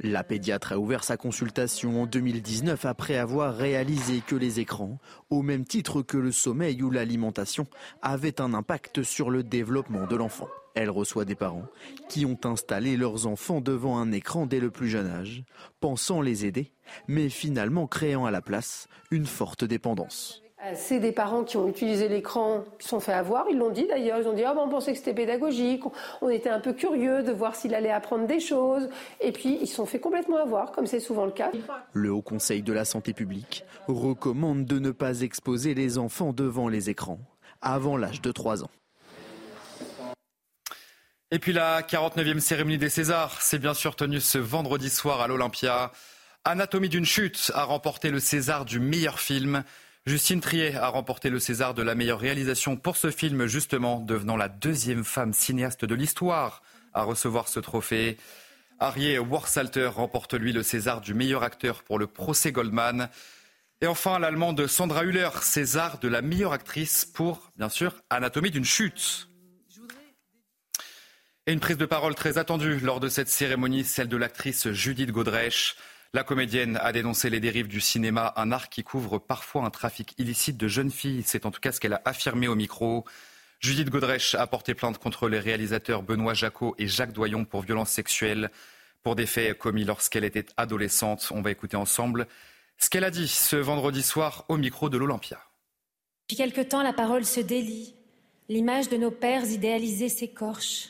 La 0.00 0.24
pédiatre 0.24 0.72
a 0.72 0.78
ouvert 0.78 1.04
sa 1.04 1.18
consultation 1.18 2.02
en 2.02 2.06
2019 2.06 2.86
après 2.86 3.18
avoir 3.18 3.54
réalisé 3.54 4.22
que 4.26 4.34
les 4.34 4.58
écrans, 4.58 4.98
au 5.28 5.42
même 5.42 5.66
titre 5.66 6.00
que 6.00 6.16
le 6.16 6.32
sommeil 6.32 6.82
ou 6.82 6.90
l'alimentation, 6.90 7.66
avaient 8.00 8.40
un 8.40 8.54
impact 8.54 9.02
sur 9.02 9.28
le 9.28 9.42
développement 9.42 10.06
de 10.06 10.16
l'enfant. 10.16 10.48
Elle 10.74 10.90
reçoit 10.90 11.26
des 11.26 11.34
parents 11.34 11.66
qui 12.08 12.24
ont 12.24 12.38
installé 12.44 12.96
leurs 12.96 13.26
enfants 13.26 13.60
devant 13.60 13.98
un 13.98 14.12
écran 14.12 14.46
dès 14.46 14.60
le 14.60 14.70
plus 14.70 14.88
jeune 14.88 15.08
âge, 15.08 15.42
pensant 15.80 16.22
les 16.22 16.46
aider, 16.46 16.72
mais 17.06 17.28
finalement 17.28 17.86
créant 17.86 18.24
à 18.24 18.30
la 18.30 18.40
place 18.40 18.88
une 19.10 19.26
forte 19.26 19.64
dépendance. 19.64 20.42
Euh, 20.66 20.72
c'est 20.74 21.00
des 21.00 21.12
parents 21.12 21.44
qui 21.44 21.56
ont 21.56 21.68
utilisé 21.68 22.08
l'écran, 22.08 22.64
qui 22.78 22.88
sont 22.88 23.00
fait 23.00 23.12
avoir, 23.12 23.46
ils 23.50 23.58
l'ont 23.58 23.70
dit 23.70 23.86
d'ailleurs, 23.86 24.18
ils 24.18 24.26
ont 24.26 24.32
dit 24.32 24.44
ah 24.44 24.54
ben, 24.54 24.62
on 24.64 24.68
pensait 24.68 24.92
que 24.92 24.98
c'était 24.98 25.14
pédagogique, 25.14 25.82
on 26.20 26.28
était 26.28 26.48
un 26.48 26.60
peu 26.60 26.72
curieux 26.72 27.22
de 27.22 27.32
voir 27.32 27.54
s'il 27.54 27.74
allait 27.74 27.90
apprendre 27.90 28.26
des 28.26 28.40
choses, 28.40 28.88
et 29.20 29.32
puis 29.32 29.58
ils 29.60 29.66
se 29.66 29.76
sont 29.76 29.86
fait 29.86 30.00
complètement 30.00 30.38
avoir, 30.38 30.72
comme 30.72 30.86
c'est 30.86 31.00
souvent 31.00 31.24
le 31.24 31.32
cas. 31.32 31.50
Le 31.92 32.12
Haut 32.12 32.22
Conseil 32.22 32.62
de 32.62 32.72
la 32.72 32.84
Santé 32.84 33.12
publique 33.12 33.64
recommande 33.86 34.64
de 34.64 34.78
ne 34.78 34.90
pas 34.90 35.20
exposer 35.20 35.74
les 35.74 35.98
enfants 35.98 36.32
devant 36.32 36.68
les 36.68 36.90
écrans 36.90 37.18
avant 37.60 37.96
l'âge 37.96 38.20
de 38.20 38.32
3 38.32 38.64
ans. 38.64 38.70
Et 41.30 41.38
puis 41.38 41.52
la 41.52 41.82
49e 41.82 42.38
cérémonie 42.38 42.78
des 42.78 42.88
Césars 42.88 43.40
s'est 43.42 43.58
bien 43.58 43.74
sûr 43.74 43.96
tenue 43.96 44.20
ce 44.20 44.38
vendredi 44.38 44.90
soir 44.90 45.20
à 45.20 45.26
l'Olympia. 45.26 45.90
Anatomie 46.44 46.88
d'une 46.88 47.04
chute 47.04 47.50
a 47.54 47.64
remporté 47.64 48.10
le 48.10 48.20
César 48.20 48.64
du 48.64 48.78
meilleur 48.78 49.18
film. 49.18 49.64
Justine 50.06 50.40
Triet 50.40 50.76
a 50.76 50.86
remporté 50.86 51.30
le 51.30 51.40
César 51.40 51.74
de 51.74 51.82
la 51.82 51.96
meilleure 51.96 52.20
réalisation 52.20 52.76
pour 52.76 52.96
ce 52.96 53.10
film, 53.10 53.46
justement, 53.46 53.98
devenant 53.98 54.36
la 54.36 54.48
deuxième 54.48 55.02
femme 55.02 55.32
cinéaste 55.32 55.84
de 55.84 55.96
l'histoire 55.96 56.62
à 56.94 57.02
recevoir 57.02 57.48
ce 57.48 57.58
trophée. 57.58 58.16
Harriet 58.78 59.18
Warsalter 59.18 59.86
remporte 59.86 60.34
lui 60.34 60.52
le 60.52 60.62
César 60.62 61.00
du 61.00 61.12
meilleur 61.12 61.42
acteur 61.42 61.82
pour 61.82 61.98
le 61.98 62.06
procès 62.06 62.52
Goldman. 62.52 63.08
Et 63.80 63.88
enfin, 63.88 64.20
l'allemande 64.20 64.68
Sandra 64.68 65.02
Hüller, 65.02 65.30
César 65.42 65.98
de 65.98 66.06
la 66.06 66.22
meilleure 66.22 66.52
actrice 66.52 67.04
pour, 67.04 67.50
bien 67.56 67.68
sûr, 67.68 67.92
Anatomie 68.08 68.52
d'une 68.52 68.64
chute. 68.64 69.28
Et 71.48 71.52
une 71.52 71.60
prise 71.60 71.78
de 71.78 71.86
parole 71.86 72.14
très 72.14 72.38
attendue 72.38 72.78
lors 72.78 73.00
de 73.00 73.08
cette 73.08 73.28
cérémonie, 73.28 73.82
celle 73.82 74.08
de 74.08 74.16
l'actrice 74.16 74.70
Judith 74.70 75.10
Godrèche. 75.10 75.74
La 76.16 76.24
comédienne 76.24 76.78
a 76.80 76.92
dénoncé 76.92 77.28
les 77.28 77.40
dérives 77.40 77.68
du 77.68 77.78
cinéma, 77.78 78.32
un 78.36 78.50
art 78.50 78.70
qui 78.70 78.82
couvre 78.82 79.18
parfois 79.18 79.66
un 79.66 79.70
trafic 79.70 80.14
illicite 80.16 80.56
de 80.56 80.66
jeunes 80.66 80.90
filles. 80.90 81.22
C'est 81.26 81.44
en 81.44 81.50
tout 81.50 81.60
cas 81.60 81.72
ce 81.72 81.78
qu'elle 81.78 81.92
a 81.92 82.00
affirmé 82.06 82.48
au 82.48 82.54
micro. 82.54 83.04
Judith 83.60 83.90
Godrèche 83.90 84.34
a 84.34 84.46
porté 84.46 84.72
plainte 84.72 84.96
contre 84.96 85.28
les 85.28 85.38
réalisateurs 85.38 86.02
Benoît 86.02 86.32
Jacot 86.32 86.74
et 86.78 86.88
Jacques 86.88 87.12
Doyon 87.12 87.44
pour 87.44 87.60
violences 87.60 87.90
sexuelles 87.90 88.50
pour 89.02 89.14
des 89.14 89.26
faits 89.26 89.58
commis 89.58 89.84
lorsqu'elle 89.84 90.24
était 90.24 90.46
adolescente. 90.56 91.30
On 91.32 91.42
va 91.42 91.50
écouter 91.50 91.76
ensemble 91.76 92.26
ce 92.78 92.88
qu'elle 92.88 93.04
a 93.04 93.10
dit 93.10 93.28
ce 93.28 93.56
vendredi 93.56 94.02
soir 94.02 94.46
au 94.48 94.56
micro 94.56 94.88
de 94.88 94.96
l'Olympia. 94.96 95.38
Depuis 96.22 96.38
quelque 96.38 96.62
temps, 96.62 96.82
la 96.82 96.94
parole 96.94 97.26
se 97.26 97.40
délie. 97.40 97.94
L'image 98.48 98.88
de 98.88 98.96
nos 98.96 99.10
pères 99.10 99.44
idéalisés 99.44 100.08
s'écorche. 100.08 100.88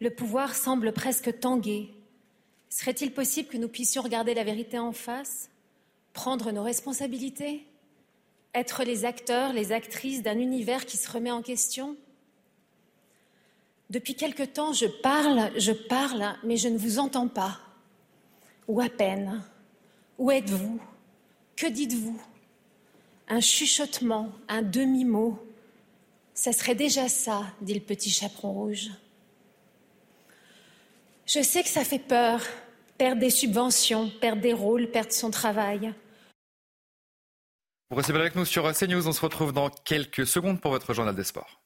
Le 0.00 0.10
pouvoir 0.10 0.54
semble 0.54 0.92
presque 0.92 1.40
tanguer. 1.40 1.90
Serait-il 2.74 3.12
possible 3.12 3.48
que 3.48 3.56
nous 3.56 3.68
puissions 3.68 4.02
regarder 4.02 4.34
la 4.34 4.42
vérité 4.42 4.80
en 4.80 4.90
face, 4.90 5.48
prendre 6.12 6.50
nos 6.50 6.64
responsabilités, 6.64 7.64
être 8.52 8.82
les 8.82 9.04
acteurs, 9.04 9.52
les 9.52 9.70
actrices 9.70 10.24
d'un 10.24 10.40
univers 10.40 10.84
qui 10.84 10.96
se 10.96 11.08
remet 11.08 11.30
en 11.30 11.40
question? 11.40 11.96
Depuis 13.90 14.16
quelque 14.16 14.42
temps, 14.42 14.72
je 14.72 14.86
parle, 14.86 15.52
je 15.56 15.70
parle, 15.70 16.34
mais 16.42 16.56
je 16.56 16.66
ne 16.66 16.76
vous 16.76 16.98
entends 16.98 17.28
pas. 17.28 17.60
Ou 18.66 18.80
à 18.80 18.88
peine. 18.88 19.44
Où 20.18 20.32
êtes-vous? 20.32 20.80
Que 21.54 21.68
dites-vous? 21.68 22.20
Un 23.28 23.40
chuchotement, 23.40 24.32
un 24.48 24.62
demi-mot. 24.62 25.38
Ça 26.34 26.52
serait 26.52 26.74
déjà 26.74 27.08
ça, 27.08 27.44
dit 27.60 27.74
le 27.74 27.78
petit 27.78 28.10
chaperon 28.10 28.52
rouge. 28.52 28.90
Je 31.26 31.40
sais 31.40 31.62
que 31.62 31.68
ça 31.68 31.84
fait 31.84 32.00
peur, 32.00 32.42
perdre 32.98 33.20
des 33.20 33.30
subventions, 33.30 34.10
perdre 34.20 34.42
des 34.42 34.52
rôles, 34.52 34.90
perdre 34.90 35.12
son 35.12 35.30
travail. 35.30 35.92
Vous 37.90 37.96
restez 37.96 38.14
avec 38.14 38.34
nous 38.34 38.44
sur 38.44 38.70
CNews. 38.72 39.06
On 39.06 39.12
se 39.12 39.20
retrouve 39.20 39.52
dans 39.52 39.70
quelques 39.70 40.26
secondes 40.26 40.60
pour 40.60 40.70
votre 40.70 40.94
journal 40.94 41.14
des 41.14 41.24
sports. 41.24 41.63